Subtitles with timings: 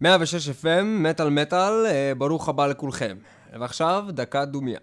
[0.00, 1.72] 106 FM, מטאל מטאל,
[2.18, 3.16] ברוך הבא לכולכם.
[3.60, 4.78] ועכשיו, דקה דומיה.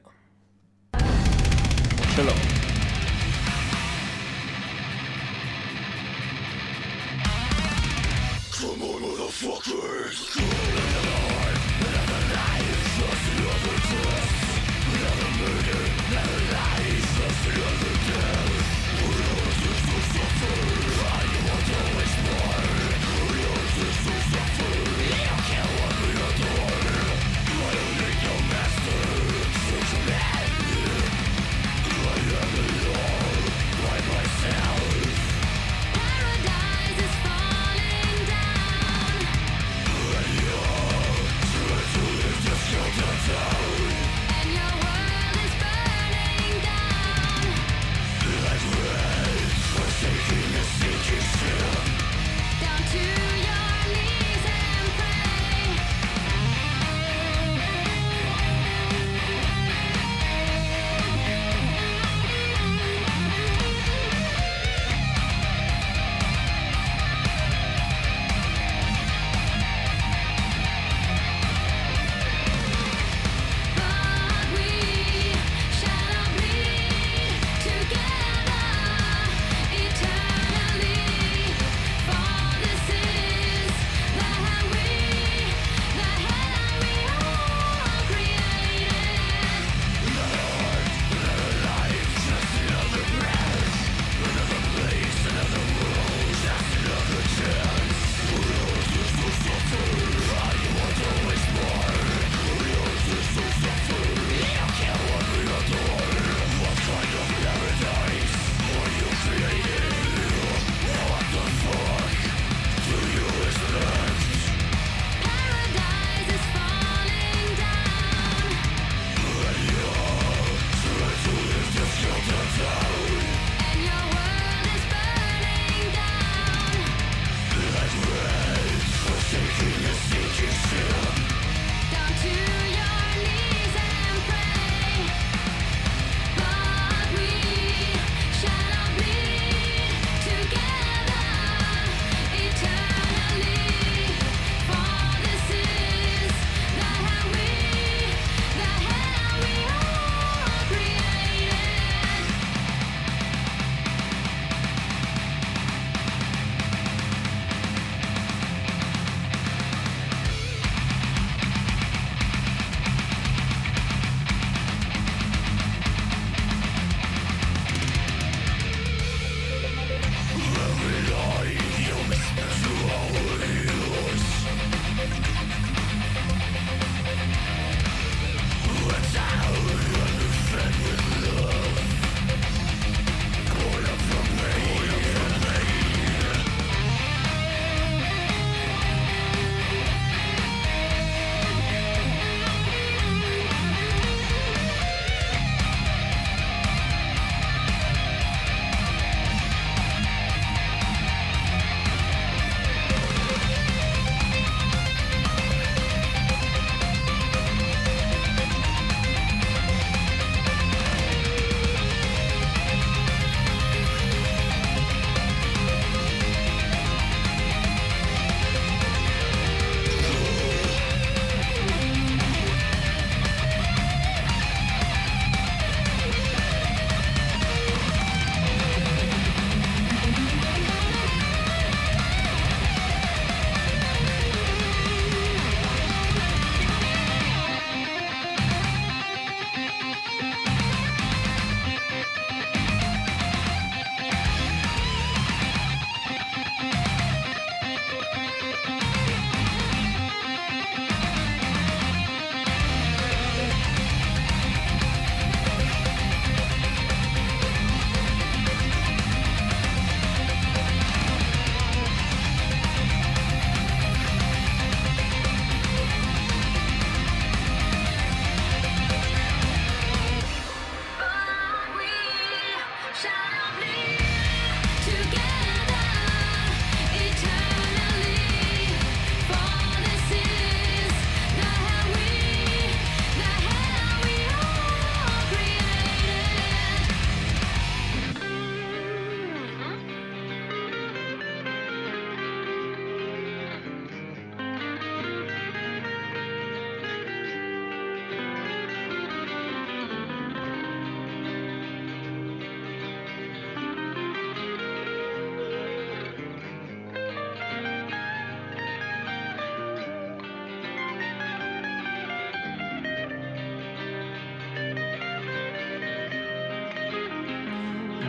[2.16, 2.38] שלום.
[9.48, 14.34] Fuckers, cool alive, another life, just another test,
[14.96, 17.87] another murder, another life, just another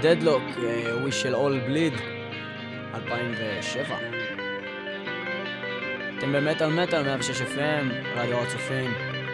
[0.00, 0.42] דדלוק,
[1.06, 2.00] We של All Bleed,
[2.94, 3.96] 2007.
[6.18, 8.90] אתם במטאל מטאל 106 FM, רדיו הצופים.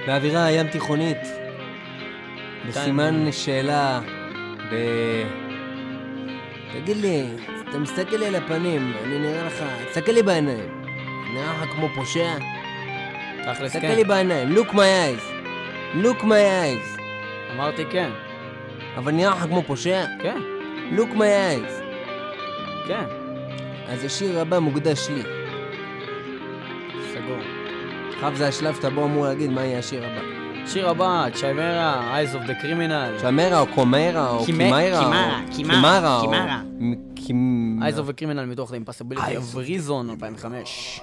[0.07, 1.19] באווירה הים תיכונית.
[2.69, 4.01] בסימן שאלה,
[4.73, 4.75] ב...
[6.73, 7.27] תגיד לי,
[7.71, 10.85] אתה מסתכל לי על הפנים, אני נראה לך, תסתכל לי בעיניים.
[11.35, 12.35] נראה לך כמו פושע?
[13.43, 13.95] תכלס תסתכל כן.
[13.95, 15.35] לי בעיניים, look my eyes.
[16.03, 17.01] look my eyes.
[17.55, 18.11] אמרתי כן.
[18.97, 20.05] אבל נראה לך כמו פושע?
[20.23, 20.39] כן,
[20.93, 21.83] look my eyes.
[22.89, 23.05] כן.
[23.89, 25.23] אז השיר הבא מוקדש לי.
[27.13, 27.39] סגור.
[28.15, 30.21] עכשיו זה השלב שאתה בו אמור להגיד מה יהיה השיר הבא.
[30.67, 33.21] שיר הבא, צ'יימרה, Eyes of the Criminal.
[33.23, 34.45] צ'מרה או קומרה או.
[34.45, 36.61] קימרה, קימרה, קימרה קימרה.
[37.81, 41.01] Eyes of the Criminal מתוך The Impossibility of Reason 2005.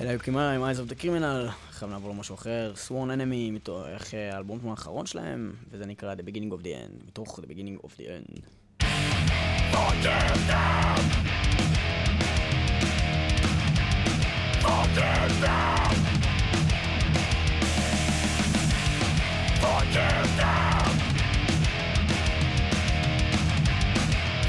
[0.00, 3.86] אלה היו קימרה עם Eyes of the Criminal, עכשיו נעבור למשהו אחר, Sworn Enemy, מתוך
[4.14, 7.90] אה, האלבום האחרון שלהם, וזה נקרא The Beginning of the End, מתוך The Beginning of
[7.98, 8.40] the End.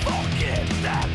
[0.06, 1.15] Forgive them!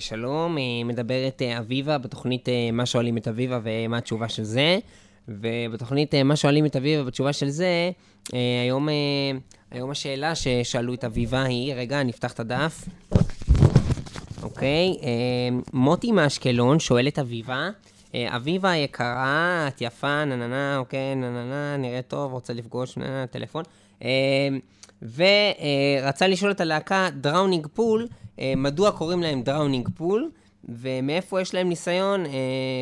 [0.00, 4.78] שלום, אה, מדברת אה, אביבה בתוכנית אה, מה שואלים את אביבה ומה התשובה של זה.
[5.28, 7.90] ובתוכנית מה שואלים את אביבה בתשובה של זה,
[8.64, 8.88] היום,
[9.70, 12.84] היום השאלה ששאלו את אביבה היא, רגע, נפתח את הדף.
[14.42, 14.96] אוקיי,
[15.72, 17.68] מוטי מאשקלון שואל את אביבה,
[18.14, 22.96] אביבה היקרה, את יפה, נה נה נה, אוקיי, נה נה נה, נראה טוב, רוצה לפגוש,
[22.96, 23.64] נה נה, טלפון.
[25.02, 28.06] ורצה לשאול את הלהקה Drowning Pool,
[28.38, 30.30] מדוע קוראים להם Drowning Pool,
[30.64, 32.30] ומאיפה יש להם ניסיון אה,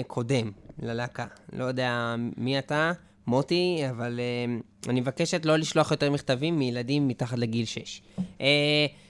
[0.06, 0.50] קודם
[0.82, 1.26] ללהקה.
[1.52, 2.92] לא יודע מי אתה,
[3.26, 4.54] מוטי, אבל אה,
[4.90, 8.02] אני מבקשת לא לשלוח יותר מכתבים מילדים מתחת לגיל 6.
[8.40, 8.46] אה,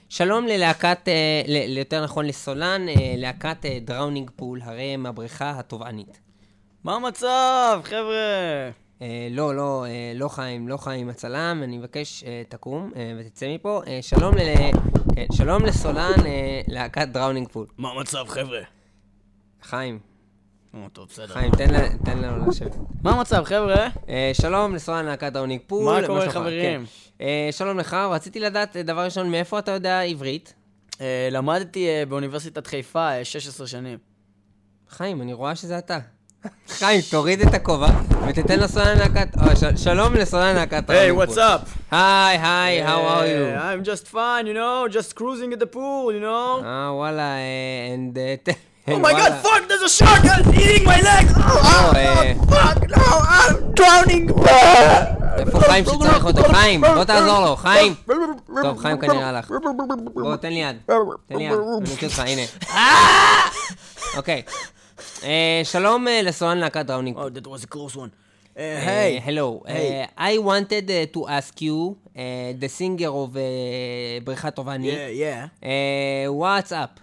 [0.09, 1.13] שלום ללהקת, אה,
[1.47, 6.19] ל- יותר נכון לסולן, אה, להקת אה, Drowning Pool, הרי הם הבריכה התובענית.
[6.83, 8.69] מה המצב, חבר'ה?
[9.01, 13.55] אה, לא, לא, אה, לא חיים, לא חיים הצלם, אני מבקש, אה, תקום אה, ותצא
[13.55, 13.81] מפה.
[13.87, 14.39] אה, שלום, ל...
[15.15, 17.67] כן, שלום לסולן, אה, להקת Drowning Pool.
[17.77, 18.59] מה המצב, חבר'ה?
[19.61, 19.99] חיים,
[20.93, 21.27] טוב, בסדר.
[21.27, 21.51] חיים,
[22.05, 22.75] תן, לנו לשבת.
[23.03, 23.87] מה המצב, חבר'ה?
[24.33, 25.85] שלום לסולן להקת Drowning Pool.
[25.85, 26.29] מה קורה?
[26.29, 26.85] חברים?
[27.17, 27.25] כן.
[27.51, 30.53] שלום לך, רציתי לדעת, דבר ראשון, מאיפה אתה יודע עברית?
[31.31, 33.97] למדתי באוניברסיטת חיפה אה, 16 שנים.
[34.89, 35.99] חיים, אני רואה שזה אתה.
[36.69, 37.87] חיים, תוריד את הכובע
[38.27, 39.27] ותתן לסולן להקת...
[39.59, 41.39] של- שלום לסולן להקת היי, up?
[41.91, 43.59] היי, היי, how are you?
[43.59, 46.65] I'm just fine, you know, just cruising at the pool, you know?
[46.65, 48.17] אה, וואלה, אה, and
[48.49, 48.53] tell
[48.93, 51.31] Oh my god, fuck, there's a shark eating my legs!
[51.35, 53.03] Oh, לא, אה, fuck, no,
[53.37, 54.49] I'm drowning!
[55.37, 56.43] איפה חיים שצריך אותו?
[56.43, 57.95] חיים, בוא תעזור לו, חיים!
[58.63, 59.51] טוב, חיים כנראה הלך.
[60.13, 60.75] בוא, תן לי יד.
[61.27, 62.41] תן לי יד, אני מכיר אותך, הנה.
[64.17, 64.41] אוקיי.
[65.23, 67.17] אה, שלום אה, לסולן להקת דראונינג.
[67.17, 68.09] Oh, that was a close one.
[68.09, 69.63] Uh, Uh, hey, hello.
[69.67, 70.03] Hey.
[70.03, 71.77] Uh, I wanted uh, to ask you,
[72.17, 72.19] uh,
[72.61, 73.39] the singer of uh,
[74.23, 75.63] בריכת טובעני, yeah, yeah.
[75.63, 76.99] uh, what's up?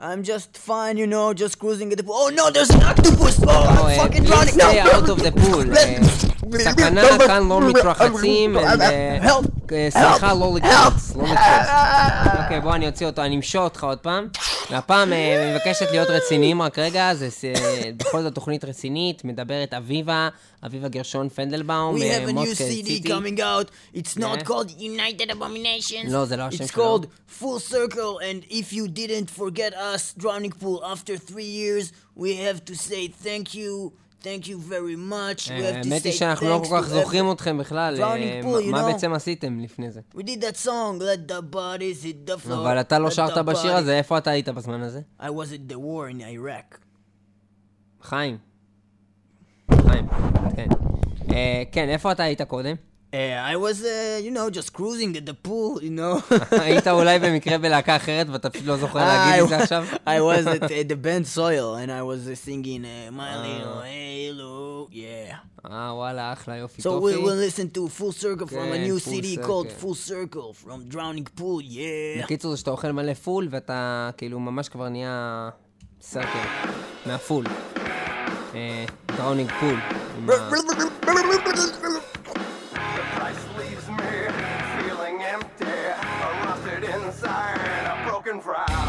[0.00, 2.14] I'm just fine, you know, just cruising at the pool.
[2.22, 3.36] Oh no, there's an octopus!
[3.42, 4.54] Oh, Oh, I'm uh, fucking drowning!
[4.60, 5.66] stay no, out of the pool.
[5.72, 11.68] Uh, סכנה כאן לא מתרחצים, uh, uh, סליחה, לא לקפוץ, לא לקפוץ.
[12.42, 14.28] אוקיי, בוא, אני אוציא אותו, אני אמשוך אותך עוד פעם.
[14.70, 20.28] והפעם אה, מבקשת להיות רציניים רק רגע, זה אה, בכל זאת תוכנית רצינית, מדברת אביבה,
[20.66, 22.56] אביבה גרשון פנדלבאום, We אה, have a new CD
[22.86, 23.02] ציטי.
[23.08, 23.70] coming out.
[23.98, 26.08] It's not called United Abominations.
[26.10, 26.84] לא, זה לא השם It's שלו.
[26.98, 27.06] called
[27.42, 32.64] Full Circle, and if you didn't forget us, Drowning Pool, after three years, we have
[32.70, 35.48] to say thank you, thank you very much.
[35.48, 38.40] We אה, have to האמת היא say שאנחנו לא כל כך זוכרים אתכם בכלל, אה,
[38.70, 38.92] מה.
[38.92, 40.00] בעצם עשיתם לפני זה.
[40.14, 42.52] We did that song, Let the bodies hit the floor.
[42.52, 45.00] אבל אתה לא שרת בשיר הזה, איפה אתה היית בזמן הזה?
[45.20, 46.76] I was at the war in Iraq.
[48.02, 48.38] חיים.
[49.86, 50.06] חיים,
[50.56, 50.68] כן.
[51.32, 52.76] אה, כן, איפה אתה היית קודם?
[53.12, 53.16] Uh,
[53.52, 56.22] I was, uh, you know, just cruising at the pool, you know.
[56.50, 59.84] היית אולי במקרה בלהקה אחרת ואתה פשוט לא זוכר להגיד את זה עכשיו?
[60.06, 63.42] I was at, at the band Soil, and I was uh, singing uh, My Ah.
[63.42, 65.36] Little Halo, yeah.
[65.70, 67.14] אה, וואלה, אחלה, יופי, So טופי.
[67.14, 69.72] we will listen to Full Circle from a כן, new CD called.
[69.82, 72.24] Full Circle from Drowning Pool, yeah.
[72.24, 75.48] בקיצור, זה שאתה אוכל מלא פול ואתה כאילו ממש כבר נהיה
[76.00, 76.38] circle
[77.06, 77.44] מהפול.
[79.16, 79.76] Drowning Pool.
[88.40, 88.79] cry.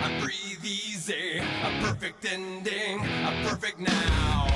[0.00, 1.38] I breathe easy.
[1.38, 4.46] A perfect ending, a perfect now.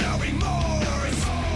[0.00, 1.51] No remorse,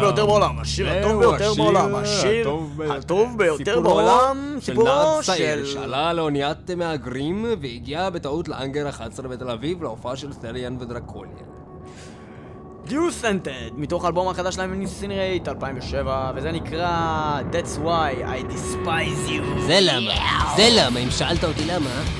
[0.00, 2.50] הטוב ביותר בעולם, השיר הטוב ביותר בעולם, השיר
[2.90, 3.80] הטוב ביותר.
[3.80, 5.66] בעולם, סיפורו של...
[5.66, 11.60] שעלה לאוניית מהגרים והגיע בטעות לאנגר 11 בתל אביב להופעה של סטריאן ודרקוליאן.
[12.86, 19.60] דיוסנטד, מתוך האלבום החדש שלהם איניסינרייט 2007, וזה נקרא That's why I despise you.
[19.66, 20.14] זה למה,
[20.56, 22.19] זה למה, אם שאלת אותי למה.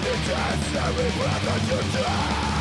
[0.00, 2.59] I detest every breath that you take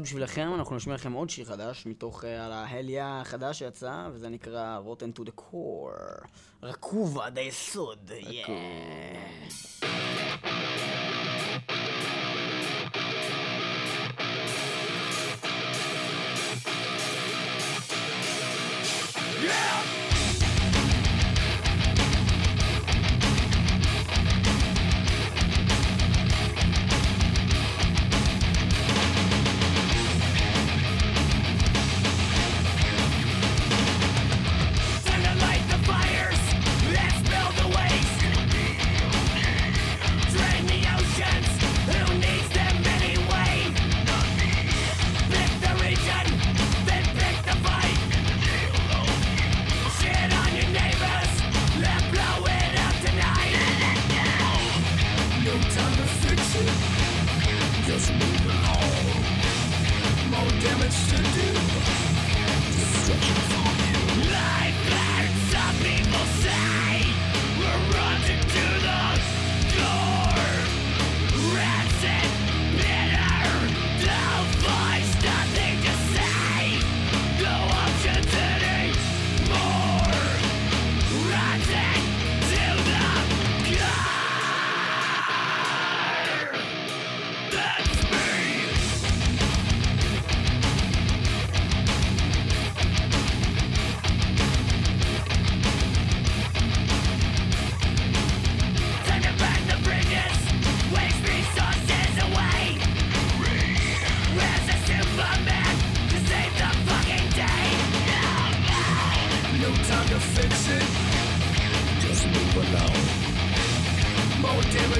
[0.00, 4.80] במיוחד בשבילכם, אנחנו נשמיע לכם עוד שיר חדש, מתוך אה, ההליה החדש שיצא, וזה נקרא
[4.86, 6.26] Rotten to the Core.
[6.62, 8.50] רקוב עד היסוד, yeah.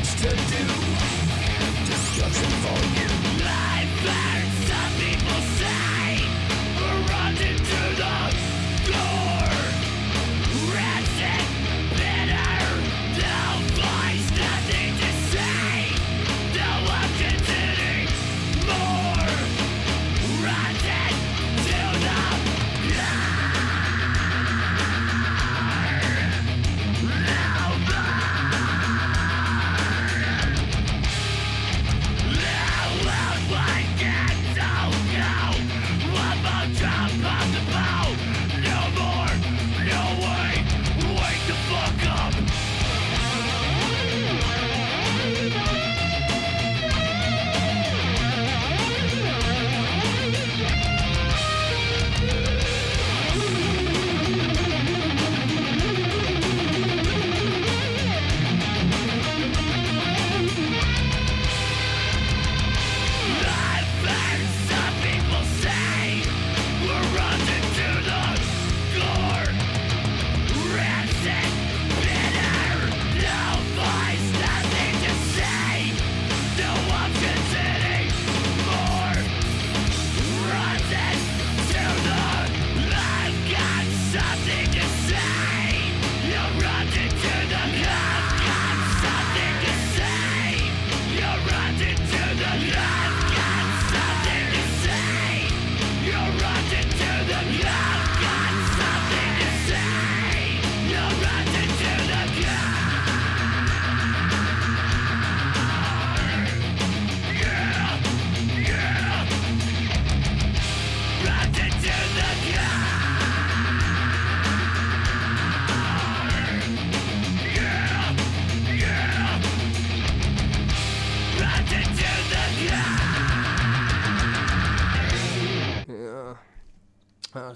[0.00, 0.64] Damage to do.
[1.84, 3.44] Destruction for you.
[3.44, 5.89] Life burns, some people say.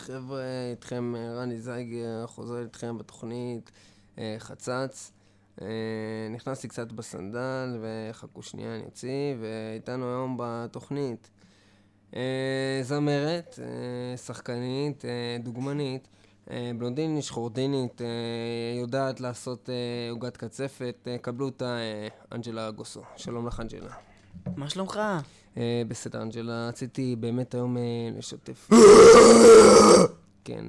[0.04, 3.70] חבר'ה, איתכם אה, רני זייגר, חוזר איתכם בתוכנית
[4.18, 5.12] אה, חצץ.
[5.62, 5.66] אה,
[6.30, 11.30] נכנסתי קצת בסנדל, וחכו שנייה, אני אוציא, ואיתנו היום בתוכנית
[12.16, 16.08] אה, זמרת, אה, שחקנית, אה, דוגמנית,
[16.50, 18.06] אה, בלונדינית, שחורדינית, אה,
[18.80, 19.74] יודעת לעשות אה,
[20.10, 23.02] עוגת קצפת, אה, קבלו אותה, אה, אנג'לה גוסו.
[23.16, 23.90] שלום לך, אנג'לה.
[24.56, 25.00] מה שלומך?
[25.56, 27.82] אה, בסדר, אנג'לה, רציתי באמת היום אה,
[28.18, 28.70] לשתף...
[30.44, 30.64] כן,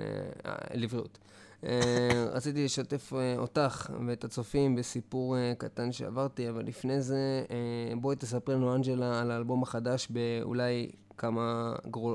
[0.46, 1.18] אה, לבריאות.
[2.32, 7.44] רציתי לשתף אותך ואת הצופים בסיפור קטן שעברתי, אבל לפני זה,
[7.96, 11.74] בואי תספרי לנו, אנג'לה, על האלבום החדש באולי כמה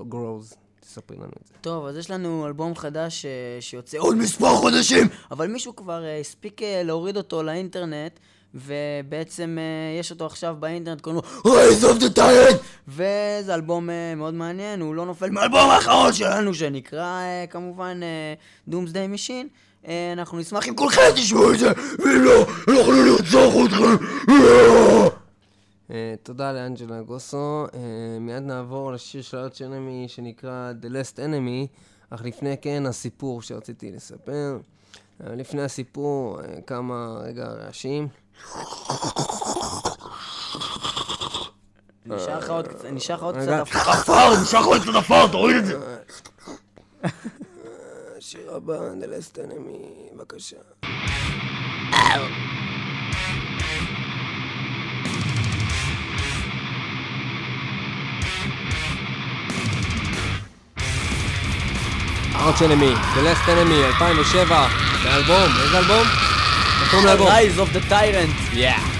[0.09, 0.54] גרוז.
[0.80, 1.54] תספרי לנו את זה.
[1.61, 3.26] טוב, אז יש לנו אלבום חדש
[3.61, 8.20] שיוצא עוד מספר חודשים, אבל מישהו כבר הספיק להוריד אותו לאינטרנט,
[8.54, 12.56] ובעצם אה, יש אותו עכשיו באינטרנט, קוראים לו Rise of the Tyrant!
[12.88, 18.00] וזה אלבום אה, מאוד מעניין, הוא לא נופל מהאלבום האחרון שלנו, שנקרא אה, כמובן
[18.70, 19.46] Doomsday Machine.
[20.12, 24.04] אנחנו נשמח אם כולכם תשמעו את זה, ואם לא, אנחנו נרצח אתכם!
[26.22, 27.66] תודה לאנג'לה גוסו.
[28.20, 31.66] מיד נעבור לשיר של ארץ אנמי שנקרא The Last Enemy,
[32.10, 34.58] אך לפני כן הסיפור שרציתי לספר.
[35.20, 38.08] לפני הסיפור, כמה רגע רעשים.
[42.07, 43.37] נשאר לך עוד קצת, נשאר לך עוד.
[43.37, 45.79] קצת עפר, נשאר לך עוד קצת עפר, תוריד את זה!
[48.18, 48.79] השיר הבא,
[49.38, 50.57] Enemy, בבקשה.
[62.35, 64.66] ארץ' אנמי, The Last Enemy, 2007,
[65.05, 66.07] באלבום, איזה אלבום?
[66.90, 67.26] Come level.
[67.26, 68.35] Rise of the Tyrant.
[68.53, 68.99] Yeah.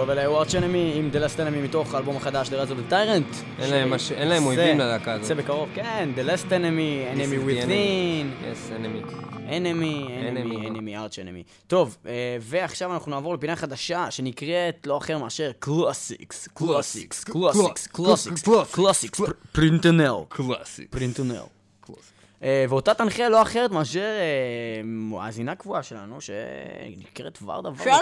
[0.00, 2.90] טוב, אלה היו Arch Enemy עם The Last Enemy מתוך האלבום החדש, The Rise of
[2.90, 3.62] the Tyrant.
[4.12, 5.22] אין להם אויבים ללהקה הזאת.
[5.22, 9.12] יוצא בקרוב, כן, The Last Enemy, Enemy Within, Yes, enemy.
[9.48, 10.66] Enemy, Enemy, Enemy.
[10.66, 11.42] Enemy, Arch Enemy.
[11.66, 18.42] טוב, אה, ועכשיו אנחנו נעבור לפינה חדשה שנקראת לא אחר מאשר classics, classics, classics, classics,
[18.72, 19.20] classics,
[19.52, 20.86] פרינטנל, קלאסי.
[20.86, 21.59] פרינטנל.
[22.42, 27.98] אה, ואותה תנחה לא אחרת מאשר אה, מאזינה קבועה שלנו, שנקראת ורדה ורדה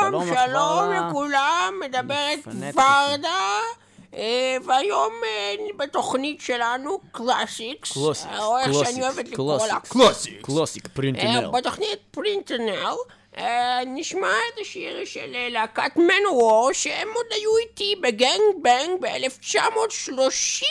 [0.00, 0.92] שלום, שלום.
[0.92, 2.38] לכולם, מדברת
[2.74, 3.58] ורדה,
[4.14, 5.12] אה, והיום
[5.76, 10.44] בתוכנית שלנו, classics, classics, או איך שאני classics, אוהבת לקרוא לה, קלאסיקס.
[10.44, 11.50] קלאסיק, אה, פרינטנל.
[11.52, 12.94] בתוכנית פרינטנל,
[13.86, 20.62] נשמע את השיר של להקת Manowar, שהם עוד היו איתי ב gang bang ב-1930.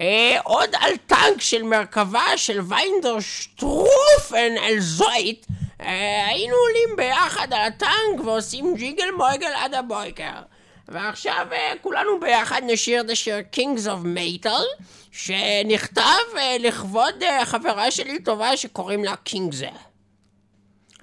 [0.00, 5.46] אה, עוד על טנק של מרכבה של ויינדר שטרופן אל זויט,
[5.80, 10.42] אה, היינו עולים ביחד על הטנק ועושים ג'יגל מויגל עד הבויקר.
[10.88, 17.90] ועכשיו אה, כולנו ביחד נשיר את השיר Kings of Metal, שנכתב אה, לכבוד אה, חברה
[17.90, 19.68] שלי טובה שקוראים לה קינגזה.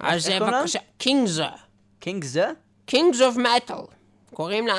[0.00, 0.28] אז?
[0.28, 1.46] בבקשה, קינגזה.
[2.00, 2.46] קינג זה?
[2.90, 3.82] Kings of Metal.
[4.34, 4.74] קוראים לה,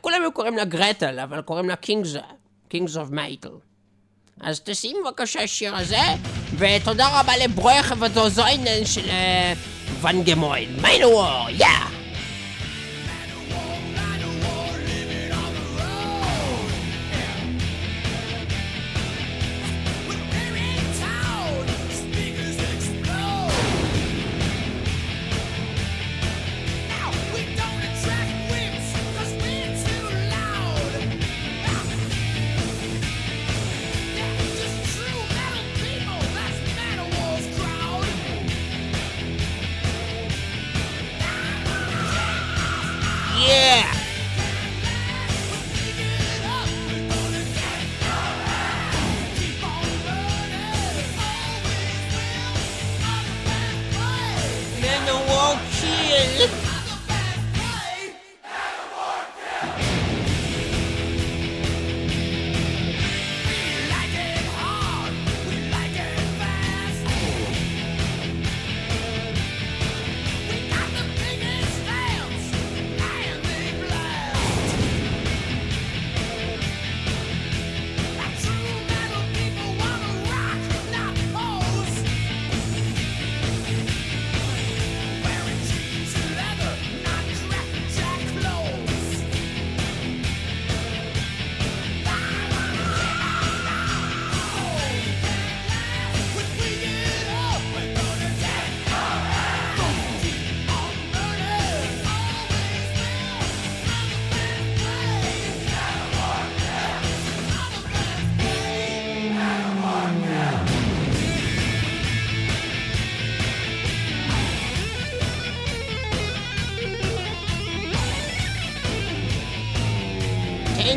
[0.00, 2.14] כולם היו קוראים לה גרטל, אבל קוראים לה קינגס,
[2.70, 3.52] Kings of Metal.
[4.40, 6.02] אז תשים בבקשה שיר הזה,
[6.58, 9.52] ותודה רבה לברוך ודוזוינן של אה,
[10.00, 10.76] ואן גמוין.
[10.82, 11.66] מיינוור, יא!
[11.66, 11.93] Yeah!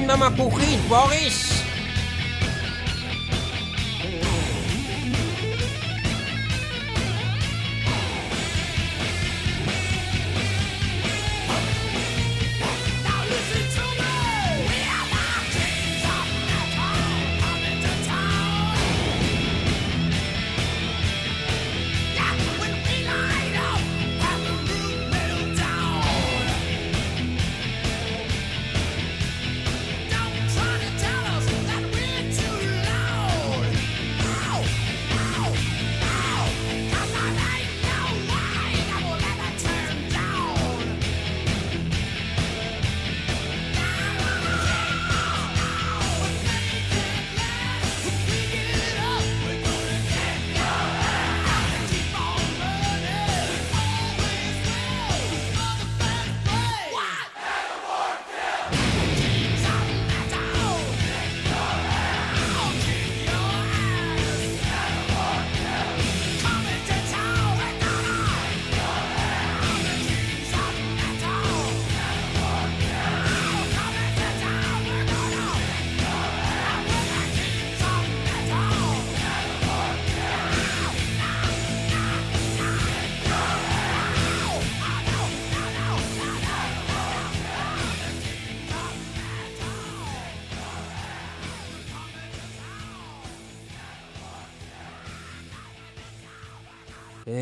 [0.08, 1.47] תן במפוחית, בוריס!
[1.47, 1.47] אה,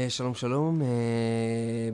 [0.10, 0.88] שלום שלום, אה,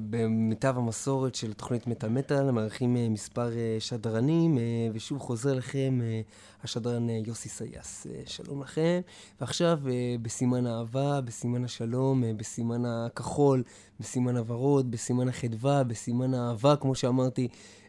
[0.10, 5.54] במיטב המסורת של תוכנית מת על מטאל, מארחים אה, מספר אה, שדרנים, אה, ושוב חוזר
[5.54, 6.22] לכם אה,
[6.64, 8.08] השדרן אה, יוסי סייס.
[8.08, 9.02] אה, שלום לכם,
[9.42, 13.64] ועכשיו אה, בסימן האהבה, בסימן השלום, אה, בסימן הכחול,
[14.00, 17.48] בסימן הוורוד, בסימן החדווה, בסימן האהבה, כמו שאמרתי,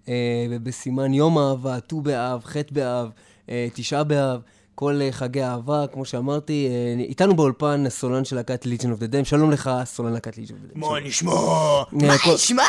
[0.08, 3.10] אה, ובסימן יום האהבה, ט"ו באב, ח' באב,
[3.48, 4.40] אה, תשעה באב.
[4.74, 9.06] כל אה, חגי האהבה, כמו שאמרתי, אה, איתנו באולפן הסולן של להקת Legion of the
[9.06, 10.80] Damned, שלום לך, סולן להקת Legion of the Damned.
[10.80, 11.32] מה נשמע?
[11.32, 12.62] אה, מה נשמע?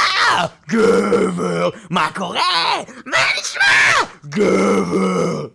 [0.70, 1.70] גבר!
[1.90, 2.42] מה קורה?
[3.06, 4.08] מה נשמע?
[4.26, 5.48] גבר!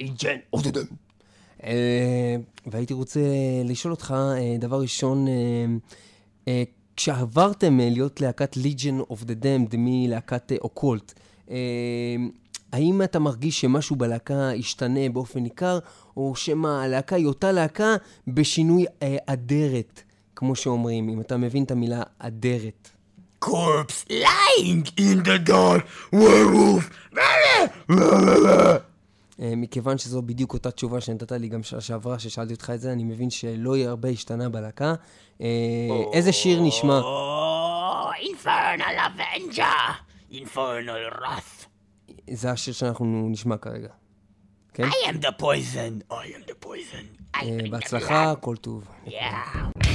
[0.00, 0.86] Legion of the Damned.
[2.66, 3.20] והייתי רוצה
[3.64, 4.14] לשאול אותך,
[4.58, 5.26] דבר ראשון,
[6.96, 11.12] כשעברתם להיות להקת Legion of the Damned, מלהקת אה, Occult,
[11.50, 11.56] אה,
[12.74, 15.78] האם אתה מרגיש שמשהו בלהקה השתנה באופן ניכר,
[16.16, 17.96] או שמא הלהקה היא אותה להקה
[18.28, 20.02] בשינוי אה, אדרת,
[20.36, 22.88] כמו שאומרים, אם אתה מבין את המילה אדרת?
[23.44, 27.18] corpse lying in the dark, werewolf.
[29.40, 32.92] אה, מכיוון שזו בדיוק אותה תשובה שנתת לי גם שעה שעברה, ששאלתי אותך את זה,
[32.92, 34.94] אני מבין שלא יהיה הרבה השתנה בלהקה.
[35.40, 35.46] אה,
[36.12, 37.00] איזה שיר נשמע?
[38.20, 39.90] Infernal avenger!
[40.32, 41.63] infernal wrath.
[42.32, 43.88] זה השיר שאנחנו נשמע כרגע.
[44.74, 44.84] כן?
[44.84, 46.12] I am the poison.
[46.12, 47.36] I am the poison.
[47.36, 48.84] I אה, am the בהצלחה, כל טוב.
[49.06, 49.08] blood.
[49.08, 49.93] Yeah.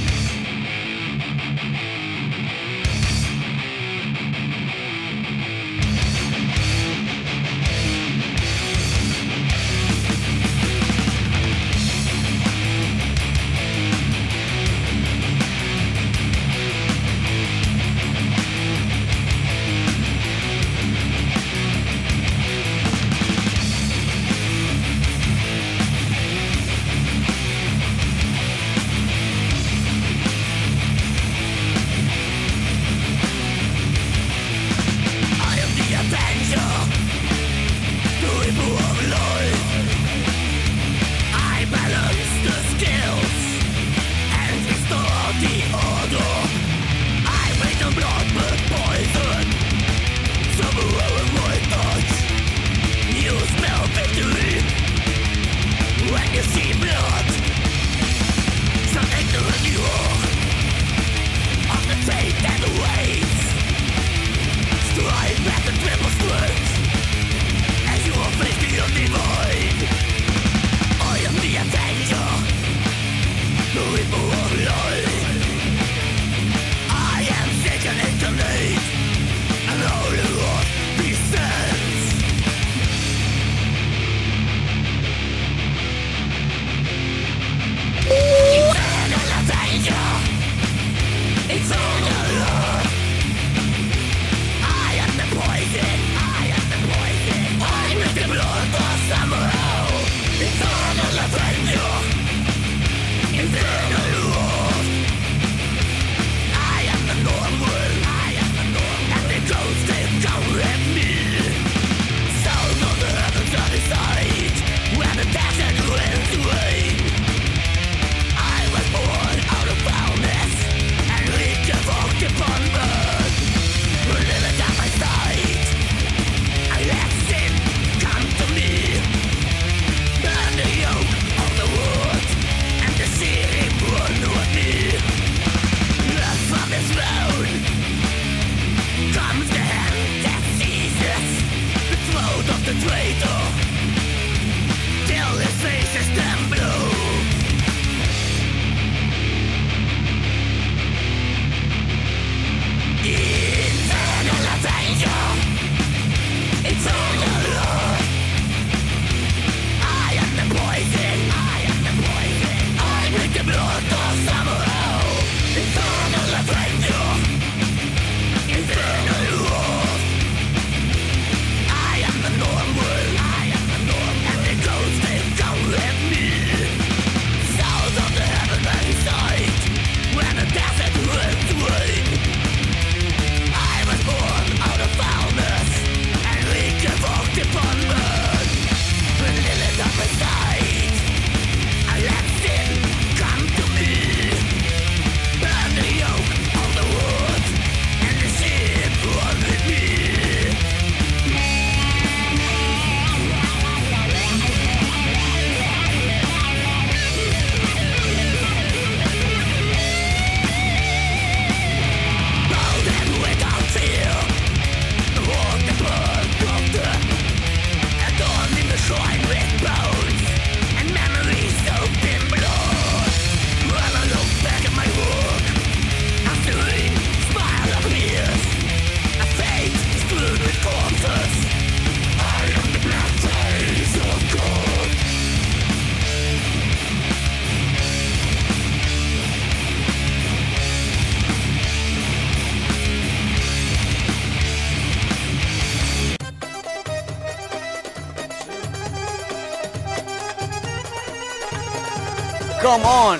[252.70, 253.18] קום און!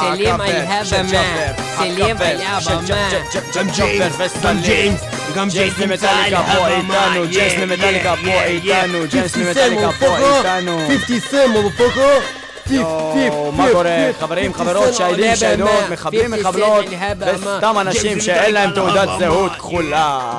[0.00, 0.84] סלים על הבמה.
[1.78, 2.80] סלים על הבמה.
[3.54, 5.00] גם ג'יימס, גם ג'יימס,
[5.34, 9.06] גם ג'יימס נמצא על פה הבמה, איתנו, ג'יימס yeah, ממטאליקה yeah, פה איתנו, yeah.
[9.10, 10.78] ג'יימס ממטאליקה פה איתנו.
[10.88, 12.00] 50 סם, מופוקו.
[13.52, 14.10] מה קורה?
[14.20, 16.84] חברים, חברות, שהידים, שהידות, מחבלים, מחבלות,
[17.34, 20.38] וסתם אנשים שאין להם תעודת זהות כחולה.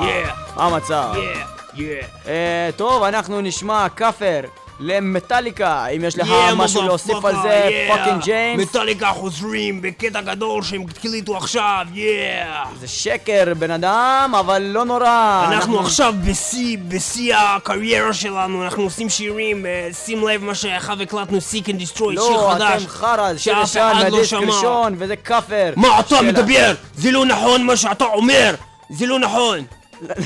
[0.55, 1.13] מה המצב?
[2.75, 4.39] טוב, אנחנו נשמע כאפר
[4.81, 8.21] למטאליקה, אם יש לך Yeah, משהו להוסיף על זה, fucking.
[8.23, 8.61] ג'יימס.
[8.69, 11.99] מטאליקה חוזרים בקטע גדול שהם הקליטו עכשיו, yeah.
[12.79, 15.45] זה שקר, בן אדם, אבל לא נורא.
[15.51, 21.37] אנחנו עכשיו בשיא, בשיא הקריירה שלנו, אנחנו עושים שירים, אה, שים לב מה שאחר הקלטנו
[21.37, 22.81] Seek and Destroy, שיר לא, חדש.
[22.81, 24.33] אתם חרא, שיר ישן לא מהדיסק.
[24.33, 25.73] ראשון, וזה כאפר.
[25.75, 26.73] מה אתה מדבר?
[26.95, 28.55] זה לא נכון מה שאתה אומר!
[28.89, 29.59] זה לא נכון!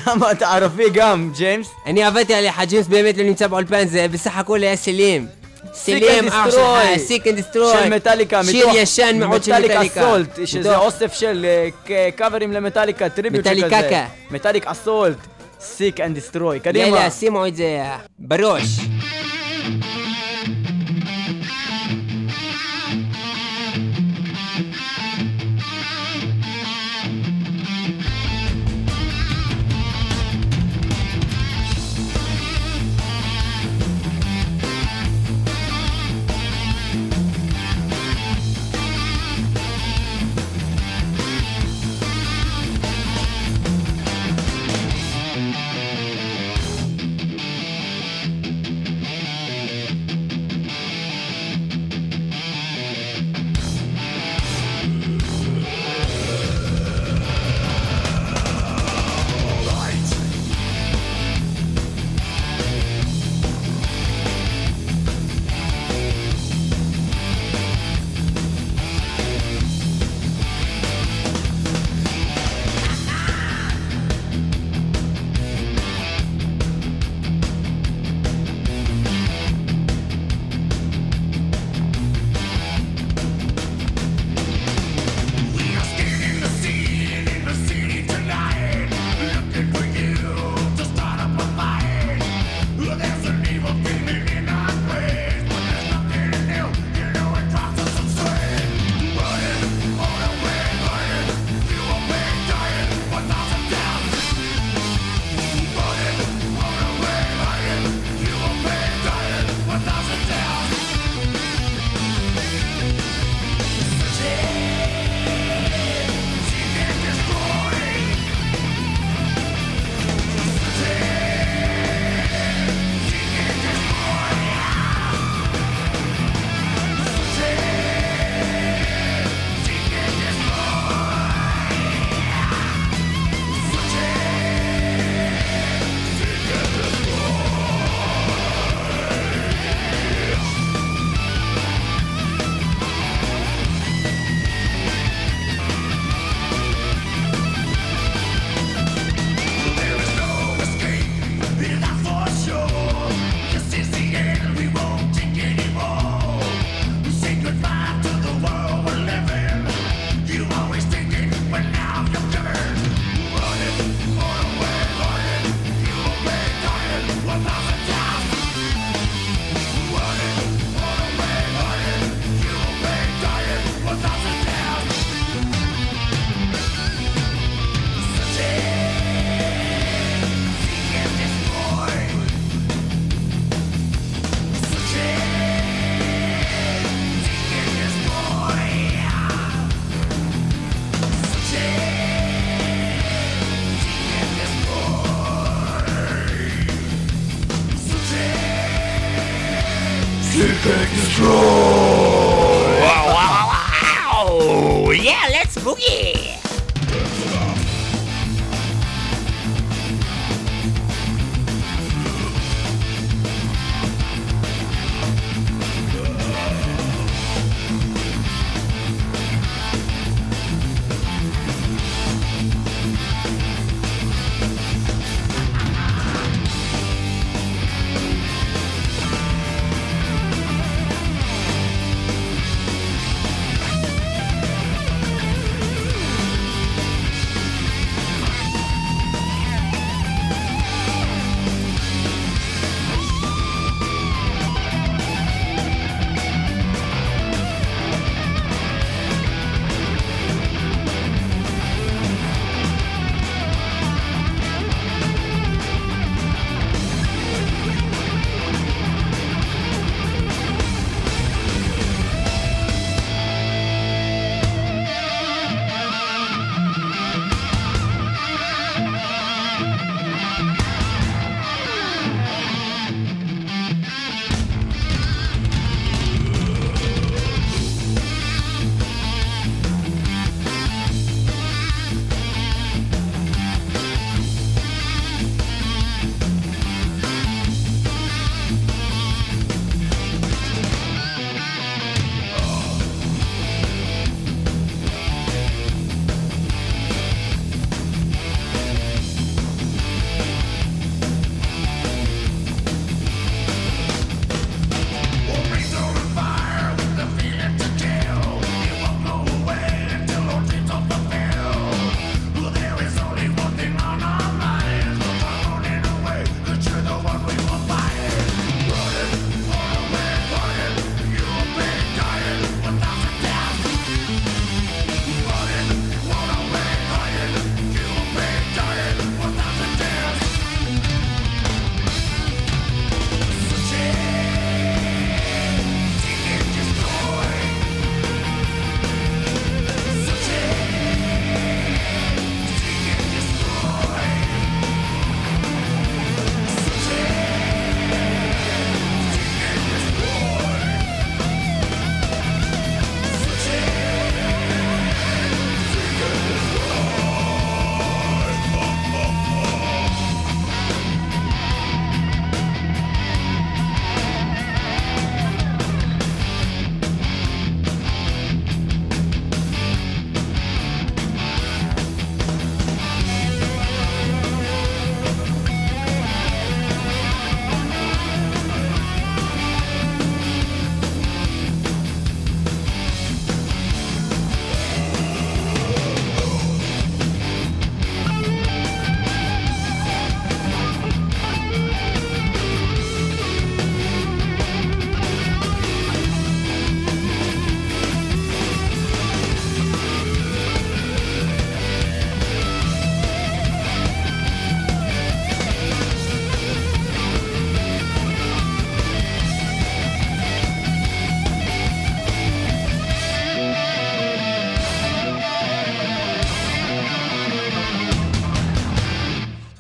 [0.08, 1.68] למה אתה ערבי גם, ג'יימס?
[1.86, 5.28] אני עבדתי עליך, ג'יימס באמת לא נמצא באולפן, זה בסך הכל היה סלים.
[5.74, 6.60] סלים, and אח שלך,
[6.96, 7.00] Destroy.
[7.00, 7.74] Seek and Destroy.
[7.84, 10.02] של מטאליקה, שיר מתוך ישן מאוד של מטאליקה מטאליקה.
[10.02, 13.66] Assault, שזה מתוך- אוסף של אה, ק- קאברים למטאליקה, tribute שכזה.
[13.68, 14.06] מטאליקקה.
[14.32, 15.18] Metallic Assault,
[15.60, 16.60] Seek and Destroy.
[16.60, 16.86] קדימה.
[16.88, 17.84] יאללה, שימו את זה
[18.20, 18.64] בראש.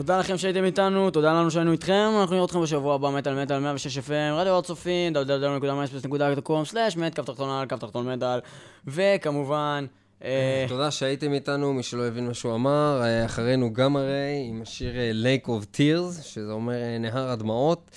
[0.05, 3.59] תודה לכם שהייתם איתנו, תודה לנו שהיינו איתכם, אנחנו נראה אתכם בשבוע הבא, מטאל מטאל
[3.59, 8.39] 106 FM, רדיו הר צופים, www.myspace.com, מט, כף תחתון על, כף תחתון מטאל,
[8.87, 9.85] וכמובן,
[10.23, 14.61] אה, תודה שהייתם איתנו, מי שלא הבין מה שהוא אמר, אה, אחרינו גם הרי, עם
[14.61, 17.91] השיר אה, Lake of Tears, שזה אומר אה, נהר הדמעות.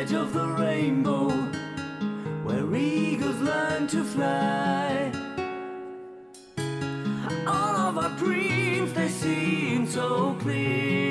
[0.00, 1.28] edge of the rainbow
[2.42, 5.12] where eagles learn to fly.
[7.46, 11.03] All of our dreams, they seem so clear.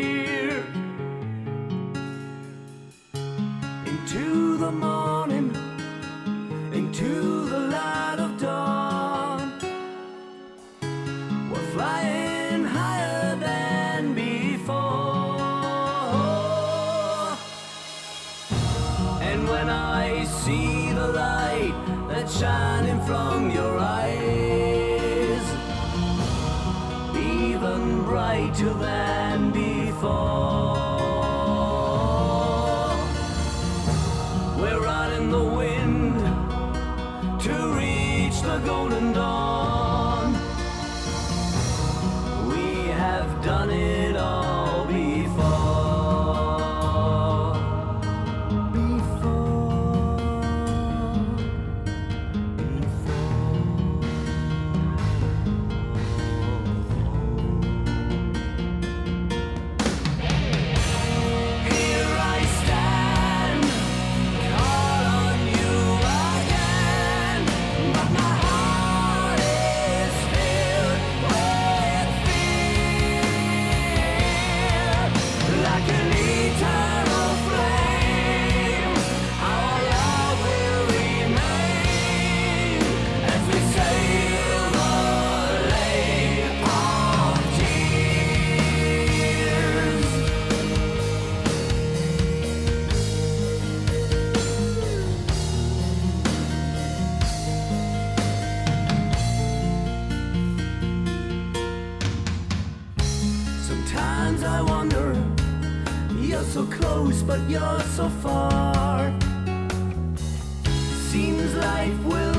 [106.53, 109.11] so close, but you're so far.
[111.09, 112.32] Seems life will.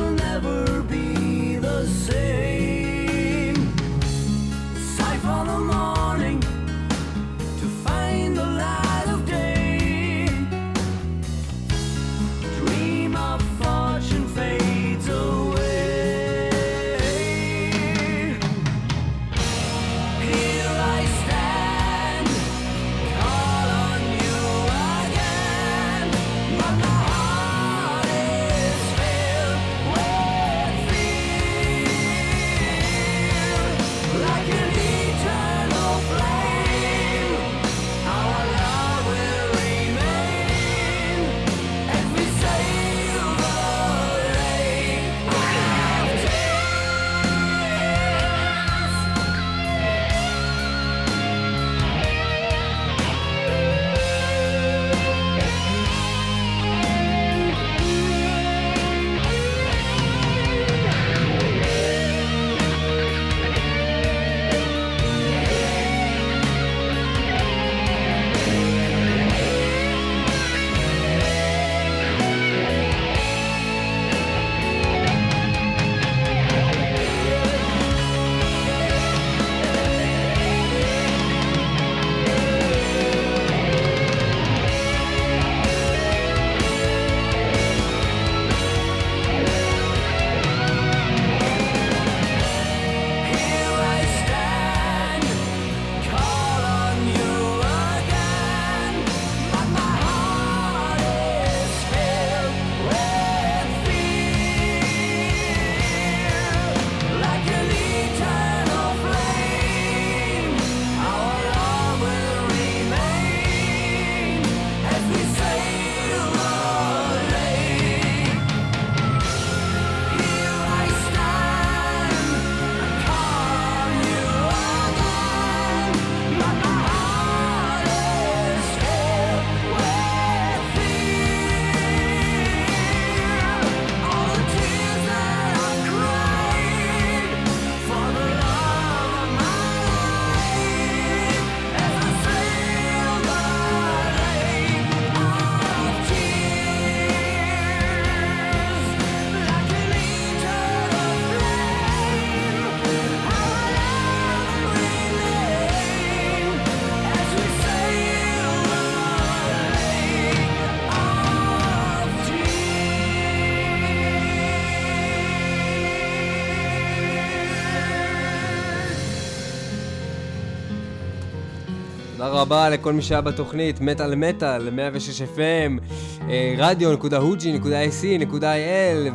[172.45, 175.81] רבה לכל מי שהיה בתוכנית, מטאל מטאל, 106 FM,
[176.29, 179.11] אה, רדיו.הוג'י.ac.il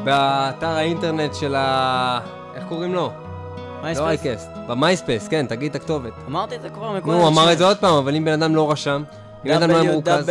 [0.00, 2.20] ובאתר האינטרנט של ה...
[2.54, 3.10] איך קוראים לו?
[3.82, 4.08] לא?
[4.08, 6.12] אייקסט, במייספייס, כן, תגיד את הכתובת.
[6.26, 7.16] אמרתי את זה כבר מקודם.
[7.16, 9.02] נו, הוא אמר את זה עוד פעם, אבל אם בן אדם לא רשם,
[9.44, 10.30] אם בן אדם לא היה מרוכז...